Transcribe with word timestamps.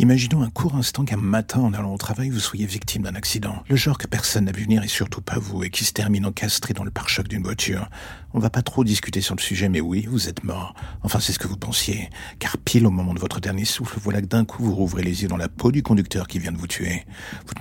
Imaginons 0.00 0.42
un 0.42 0.50
court 0.50 0.74
instant 0.74 1.04
qu'un 1.04 1.16
matin, 1.16 1.60
en 1.60 1.72
allant 1.72 1.94
au 1.94 1.98
travail, 1.98 2.28
vous 2.28 2.40
soyez 2.40 2.66
victime 2.66 3.02
d'un 3.02 3.14
accident. 3.14 3.62
Le 3.68 3.76
genre 3.76 3.96
que 3.96 4.08
personne 4.08 4.46
n'a 4.46 4.52
vu 4.52 4.64
venir 4.64 4.82
et 4.82 4.88
surtout 4.88 5.20
pas 5.20 5.38
vous, 5.38 5.62
et 5.62 5.70
qui 5.70 5.84
se 5.84 5.92
termine 5.92 6.26
encastré 6.26 6.74
dans 6.74 6.82
le 6.82 6.90
pare-choc 6.90 7.28
d'une 7.28 7.44
voiture. 7.44 7.88
On 8.32 8.40
va 8.40 8.50
pas 8.50 8.62
trop 8.62 8.82
discuter 8.82 9.20
sur 9.20 9.36
le 9.36 9.40
sujet, 9.40 9.68
mais 9.68 9.80
oui, 9.80 10.06
vous 10.10 10.28
êtes 10.28 10.42
mort. 10.42 10.74
Enfin, 11.04 11.20
c'est 11.20 11.32
ce 11.32 11.38
que 11.38 11.46
vous 11.46 11.56
pensiez. 11.56 12.10
Car 12.40 12.58
pile 12.58 12.88
au 12.88 12.90
moment 12.90 13.14
de 13.14 13.20
votre 13.20 13.38
dernier 13.38 13.64
souffle, 13.64 14.00
voilà 14.02 14.20
que 14.20 14.26
d'un 14.26 14.44
coup 14.44 14.64
vous 14.64 14.74
rouvrez 14.74 15.04
les 15.04 15.22
yeux 15.22 15.28
dans 15.28 15.36
la 15.36 15.48
peau 15.48 15.70
du 15.70 15.84
conducteur 15.84 16.26
qui 16.26 16.40
vient 16.40 16.50
de 16.50 16.58
vous 16.58 16.66
tuer. 16.66 17.06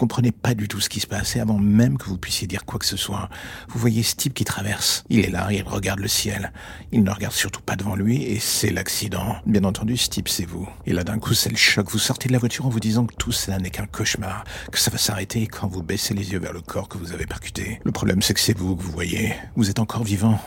Comprenez 0.00 0.32
pas 0.32 0.54
du 0.54 0.66
tout 0.66 0.80
ce 0.80 0.88
qui 0.88 0.98
se 0.98 1.06
passe, 1.06 1.36
et 1.36 1.40
avant 1.40 1.58
même 1.58 1.98
que 1.98 2.06
vous 2.06 2.16
puissiez 2.16 2.46
dire 2.46 2.64
quoi 2.64 2.78
que 2.78 2.86
ce 2.86 2.96
soit, 2.96 3.28
vous 3.68 3.78
voyez 3.78 4.02
ce 4.02 4.14
qui 4.14 4.44
traverse. 4.44 5.04
Il 5.10 5.20
est 5.20 5.30
là, 5.30 5.48
il 5.52 5.62
regarde 5.62 6.00
le 6.00 6.08
ciel. 6.08 6.52
Il 6.90 7.02
ne 7.02 7.10
regarde 7.10 7.34
surtout 7.34 7.60
pas 7.60 7.76
devant 7.76 7.96
lui, 7.96 8.22
et 8.22 8.38
c'est 8.38 8.70
l'accident. 8.70 9.36
Bien 9.44 9.64
entendu, 9.64 9.98
ce 9.98 10.08
c'est 10.24 10.46
vous. 10.46 10.66
Et 10.86 10.94
là, 10.94 11.04
d'un 11.04 11.18
coup, 11.18 11.34
c'est 11.34 11.50
le 11.50 11.56
choc. 11.56 11.90
Vous 11.90 11.98
sortez 11.98 12.28
de 12.28 12.32
la 12.32 12.38
voiture 12.38 12.64
en 12.64 12.70
vous 12.70 12.80
disant 12.80 13.04
que 13.04 13.14
tout 13.14 13.30
cela 13.30 13.58
n'est 13.58 13.68
qu'un 13.68 13.84
cauchemar, 13.84 14.44
que 14.72 14.78
ça 14.78 14.90
va 14.90 14.96
s'arrêter 14.96 15.46
quand 15.46 15.68
vous 15.68 15.82
baissez 15.82 16.14
les 16.14 16.32
yeux 16.32 16.38
vers 16.38 16.54
le 16.54 16.62
corps 16.62 16.88
que 16.88 16.96
vous 16.96 17.12
avez 17.12 17.26
percuté. 17.26 17.78
Le 17.84 17.92
problème, 17.92 18.22
c'est 18.22 18.32
que 18.32 18.40
c'est 18.40 18.56
vous 18.56 18.76
que 18.76 18.82
vous 18.82 18.92
voyez. 18.92 19.34
Vous 19.54 19.68
êtes 19.68 19.80
encore 19.80 20.04
vivant. 20.04 20.40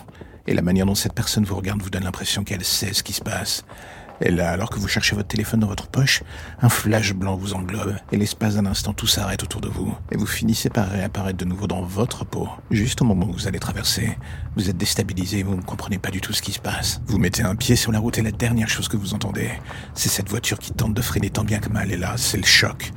Et 0.47 0.56
la 0.56 0.63
manière 0.63 0.88
dont 0.88 0.95
cette 0.95 1.13
personne 1.13 1.45
vous 1.45 1.56
regarde 1.56 1.81
vous 1.81 1.91
donne 1.91 2.06
l'impression 2.06 2.44
qu'elle 2.44 2.66
sait 2.66 2.94
ce 2.94 3.03
qui 3.03 3.13
se 3.13 3.22
passe. 3.22 3.63
Et 4.22 4.31
là, 4.31 4.52
alors 4.52 4.69
que 4.69 4.80
vous 4.80 4.88
cherchez 4.88 5.16
votre 5.16 5.28
téléphone 5.28 5.61
dans 5.61 5.67
votre 5.67 5.88
poche, 5.88 6.23
un 6.61 6.69
flash 6.69 7.14
blanc 7.14 7.36
vous 7.36 7.53
englobe, 7.53 7.95
et 8.11 8.17
l'espace 8.17 8.56
d'un 8.56 8.66
instant 8.66 8.94
tout 8.94 9.08
s'arrête 9.08 9.44
autour 9.44 9.61
de 9.61 9.67
vous, 9.67 9.95
et 10.11 10.17
vous 10.17 10.25
finissez 10.25 10.69
par 10.69 10.88
réapparaître 10.89 11.38
de 11.38 11.45
nouveau 11.45 11.67
dans 11.67 11.81
votre 11.81 12.23
peau. 12.25 12.47
Juste 12.72 13.02
au 13.02 13.06
moment 13.06 13.28
où 13.28 13.34
vous 13.34 13.47
allez 13.47 13.59
traverser, 13.59 14.17
vous 14.56 14.69
êtes 14.69 14.78
déstabilisé, 14.78 15.44
vous 15.44 15.56
ne 15.56 15.61
comprenez 15.61 15.97
pas 15.97 16.11
du 16.11 16.22
tout 16.22 16.34
ce 16.34 16.41
qui 16.41 16.52
se 16.52 16.59
passe. 16.59 17.02
Vous 17.08 17.17
mettez 17.17 17.44
un 17.44 17.56
pied 17.56 17.75
sur 17.75 17.91
la 17.91 18.00
route 18.00 18.17
et 18.17 18.22
la 18.22 18.31
dernière 18.31 18.69
chose 18.69 18.88
que 18.88 18.97
vous 18.97 19.14
entendez, 19.14 19.50
c'est 19.94 20.09
cette 20.09 20.30
voiture 20.30 20.59
qui 20.59 20.72
tente 20.72 20.94
de 20.94 21.02
freiner 21.02 21.30
tant 21.30 21.44
bien 21.44 21.59
que 21.59 21.69
mal, 21.69 21.91
et 21.91 21.97
là, 21.97 22.14
c'est 22.17 22.38
le 22.38 22.45
choc. 22.45 22.91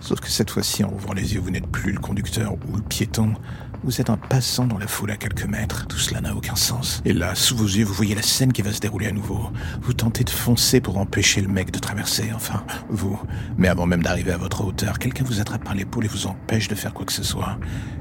Sauf 0.00 0.20
que 0.20 0.28
cette 0.28 0.50
fois-ci, 0.50 0.84
en 0.84 0.92
ouvrant 0.92 1.14
les 1.14 1.34
yeux, 1.34 1.40
vous 1.40 1.50
n'êtes 1.50 1.66
plus 1.66 1.92
le 1.92 1.98
conducteur 1.98 2.52
ou 2.52 2.76
le 2.76 2.82
piéton, 2.82 3.32
vous 3.86 4.00
êtes 4.00 4.10
un 4.10 4.16
passant 4.16 4.66
dans 4.66 4.78
la 4.78 4.88
foule 4.88 5.12
à 5.12 5.16
quelques 5.16 5.44
mètres. 5.44 5.86
Tout 5.86 5.98
cela 5.98 6.20
n'a 6.20 6.34
aucun 6.34 6.56
sens. 6.56 7.00
Et 7.04 7.12
là, 7.12 7.36
sous 7.36 7.56
vos 7.56 7.66
yeux, 7.66 7.84
vous 7.84 7.94
voyez 7.94 8.16
la 8.16 8.22
scène 8.22 8.52
qui 8.52 8.60
va 8.60 8.72
se 8.72 8.80
dérouler 8.80 9.06
à 9.06 9.12
nouveau. 9.12 9.52
Vous 9.80 9.92
tentez 9.92 10.24
de 10.24 10.30
foncer 10.30 10.80
pour 10.80 10.98
empêcher 10.98 11.40
le 11.40 11.46
mec 11.46 11.70
de 11.70 11.78
traverser, 11.78 12.32
enfin, 12.34 12.64
vous. 12.88 13.16
Mais 13.56 13.68
avant 13.68 13.86
même 13.86 14.02
d'arriver 14.02 14.32
à 14.32 14.38
votre 14.38 14.64
hauteur, 14.64 14.98
quelqu'un 14.98 15.22
vous 15.22 15.40
attrape 15.40 15.62
par 15.62 15.76
l'épaule 15.76 16.04
et 16.04 16.08
vous 16.08 16.26
empêche 16.26 16.66
de 16.66 16.74
faire 16.74 16.92
quoi 16.92 17.06
que 17.06 17.12
ce 17.12 17.22
soit. 17.22 17.58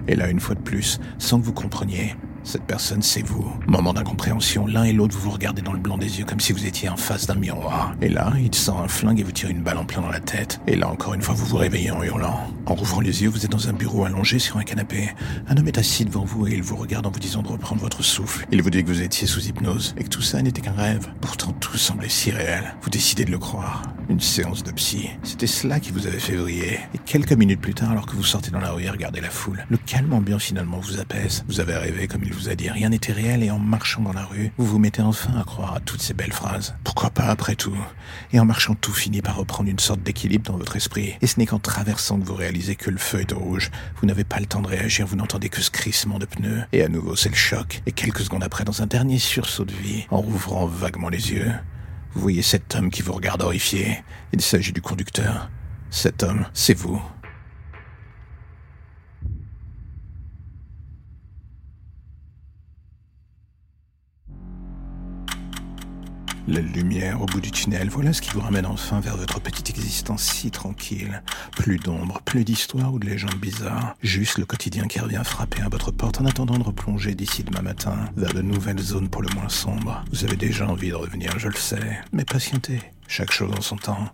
Et 0.08 0.16
là, 0.16 0.28
une 0.28 0.40
fois 0.40 0.56
de 0.56 0.62
plus, 0.62 1.00
sans 1.20 1.40
que 1.40 1.46
vous 1.46 1.54
compreniez, 1.54 2.16
cette 2.46 2.64
personne, 2.64 3.02
c'est 3.02 3.26
vous. 3.26 3.52
Moment 3.68 3.94
d'incompréhension, 3.94 4.68
l'un 4.68 4.84
et 4.84 4.94
l'autre, 4.94 5.16
vous 5.16 5.24
vous 5.24 5.32
regardez 5.32 5.62
dans 5.62 5.74
le 5.74 5.80
blanc 5.80 5.98
des 5.98 6.20
yeux 6.20 6.26
comme 6.26 6.40
si 6.40 6.54
vous 6.54 6.66
étiez 6.66 6.90
en 6.90 6.98
face 6.98 7.26
d'un 7.26 7.36
miroir. 7.36 7.94
Et 8.02 8.10
là, 8.10 8.32
il 8.40 8.54
sort 8.54 8.82
un 8.82 8.88
flingue 8.88 9.20
et 9.20 9.24
vous 9.24 9.32
tire 9.32 9.50
une 9.50 9.64
balle 9.64 9.78
en 9.78 9.86
plein 9.86 10.02
dans 10.02 10.10
la 10.10 10.20
tête. 10.20 10.62
Et 10.68 10.76
là, 10.76 10.88
encore 10.88 11.14
une 11.16 11.22
fois, 11.22 11.34
vous 11.34 11.46
vous 11.46 11.58
réveillez 11.58 11.92
en 11.92 12.04
hurlant. 12.04 12.40
En 12.68 12.76
rouvrant 12.76 13.02
les 13.02 13.24
yeux, 13.24 13.30
vous 13.30 13.46
êtes 13.46 13.52
dans 13.52 13.68
un 13.68 13.74
bureau 13.74 14.06
allongé 14.06 14.40
sur 14.40 14.58
un 14.58 14.64
canapé. 14.64 15.10
Un 15.48 15.58
homme 15.58 15.68
est 15.68 15.78
assis 15.78 16.06
devant 16.06 16.24
vous 16.24 16.48
et 16.48 16.54
il 16.54 16.64
vous 16.64 16.76
regarde 16.76 17.06
en 17.06 17.12
vous 17.12 17.20
disant 17.20 17.42
de 17.42 17.48
reprendre 17.48 17.82
votre 17.82 18.04
souffle. 18.04 18.46
Il 18.52 18.62
vous 18.62 18.70
dit 18.70 18.84
que 18.84 18.90
vous 18.90 19.02
étiez 19.02 19.28
sous 19.28 19.48
hypnose 19.48 19.96
et 19.98 20.04
que 20.04 20.10
tout 20.10 20.22
ça 20.22 20.42
n'était 20.42 20.62
qu'un 20.62 20.74
rêve. 20.74 21.08
Pourtant, 21.22 21.52
tout 21.54 21.78
semblait 21.78 22.10
si 22.10 22.32
réel. 22.32 22.76
Vous 22.82 22.90
décidez 22.90 23.26
de 23.26 23.32
le 23.32 23.40
croire. 23.40 23.82
Une 24.10 24.20
séance 24.20 24.64
de 24.64 24.72
psy. 24.72 25.10
C'était 25.24 25.48
cela 25.48 25.80
qui 25.80 25.92
vous 25.92 26.06
avait 26.06 26.20
fait 26.20 26.36
vriller. 26.36 26.80
Et 26.94 27.00
quelques 27.06 27.34
minutes 27.34 27.62
plus 27.62 27.74
tard, 27.74 27.92
alors 27.92 28.06
que 28.06 28.16
vous 28.16 28.24
sortez 28.24 28.52
dans 28.52 28.60
la 28.60 28.72
rue 28.72 28.84
et 28.84 28.90
regardez 28.90 29.20
la 29.20 29.32
foule, 29.32 29.66
le 29.70 29.78
calme 29.78 30.14
ambiant 30.14 30.40
finalement 30.40 30.80
vous 30.80 31.00
apaise. 31.00 31.44
Vous 31.48 31.60
avez 31.60 31.76
rêvé 31.76 32.08
comme 32.08 32.24
il 32.24 32.35
vous 32.36 32.50
a 32.50 32.56
dit, 32.56 32.70
rien 32.70 32.90
n'était 32.90 33.14
réel 33.14 33.44
et 33.44 33.52
en 33.52 33.60
marchant 33.60 34.02
dans 34.02 34.14
la 34.14 34.26
rue, 34.26 34.52
vous 34.58 34.66
vous 34.66 34.80
mettez 34.80 35.02
enfin 35.02 35.34
à 35.40 35.44
croire 35.44 35.76
à 35.76 35.80
toutes 35.80 36.02
ces 36.02 36.14
belles 36.14 36.34
phrases. 36.34 36.76
Pourquoi 36.84 37.10
pas 37.10 37.26
après 37.26 37.56
tout? 37.56 37.78
Et 38.32 38.40
en 38.40 38.46
marchant, 38.46 38.76
tout 38.76 38.94
finit 38.94 39.22
par 39.22 39.36
reprendre 39.36 39.70
une 39.70 39.80
sorte 39.80 40.02
d'équilibre 40.02 40.52
dans 40.52 40.58
votre 40.58 40.76
esprit. 40.76 41.16
Et 41.22 41.28
ce 41.28 41.40
n'est 41.40 41.46
qu'en 41.46 41.60
traversant 41.60 42.20
que 42.20 42.26
vous 42.26 42.36
réalisez 42.36 42.76
que 42.76 42.92
le 42.92 42.98
feu 42.98 43.22
est 43.22 43.34
rouge. 43.34 43.72
Vous 44.00 44.08
n'avez 44.08 44.24
pas 44.24 44.40
le 44.40 44.46
temps 44.46 44.62
de 44.62 44.68
réagir, 44.68 45.08
vous 45.08 45.16
n'entendez 45.16 45.50
que 45.50 45.62
ce 45.62 45.72
crissement 45.72 46.20
de 46.20 46.26
pneus. 46.26 46.64
Et 46.74 46.84
à 46.84 46.88
nouveau, 46.88 47.16
c'est 47.16 47.30
le 47.30 47.36
choc. 47.36 47.82
Et 47.86 47.92
quelques 47.92 48.22
secondes 48.22 48.44
après, 48.44 48.64
dans 48.64 48.82
un 48.82 48.88
dernier 48.88 49.18
sursaut 49.18 49.66
de 49.66 49.74
vie, 49.74 50.06
en 50.12 50.22
rouvrant 50.22 50.66
vaguement 50.66 51.10
les 51.10 51.32
yeux, 51.32 51.52
vous 52.14 52.22
voyez 52.22 52.42
cet 52.42 52.76
homme 52.76 52.90
qui 52.90 53.02
vous 53.02 53.14
regarde 53.14 53.42
horrifié. 53.42 54.04
Il 54.34 54.42
s'agit 54.42 54.72
du 54.72 54.82
conducteur. 54.82 55.50
Cet 55.90 56.24
homme, 56.24 56.46
c'est 56.54 56.74
vous. 56.74 57.02
La 66.48 66.62
lumière 66.62 67.22
au 67.22 67.26
bout 67.26 67.42
du 67.42 67.50
tunnel, 67.50 67.90
voilà 67.90 68.14
ce 68.14 68.22
qui 68.22 68.30
vous 68.30 68.40
ramène 68.40 68.68
enfin 68.68 69.00
vers 69.00 69.18
votre 69.18 69.42
petite 69.42 69.72
existence 69.72 70.22
si 70.22 70.52
tranquille. 70.52 71.24
Plus 71.56 71.78
d'ombre, 71.78 72.22
plus 72.24 72.44
d'histoire 72.44 72.94
ou 72.94 73.00
de 73.00 73.08
légendes 73.08 73.40
bizarres. 73.40 73.96
Juste 74.04 74.38
le 74.38 74.46
quotidien 74.46 74.86
qui 74.86 75.00
revient 75.00 75.24
frapper 75.24 75.64
à 75.64 75.70
votre 75.70 75.90
porte 75.92 76.22
en 76.22 76.26
attendant 76.26 76.60
de 76.60 76.64
replonger 76.64 77.16
d'ici 77.16 77.44
demain 77.44 77.64
matin 77.64 77.98
vers 78.16 78.34
de 78.34 78.44
nouvelles 78.44 78.80
zones 78.80 79.10
pour 79.10 79.24
le 79.24 79.30
moins 79.34 79.50
sombres. 79.50 80.06
Vous 80.12 80.24
avez 80.24 80.36
déjà 80.36 80.68
envie 80.68 80.90
de 80.90 80.96
revenir, 80.96 81.40
je 81.40 81.48
le 81.48 81.56
sais. 81.56 82.00
Mais 82.14 82.26
patientez, 82.26 82.80
chaque 83.08 83.32
chose 83.32 83.52
en 83.58 83.62
son 83.62 83.78
temps. 83.78 84.08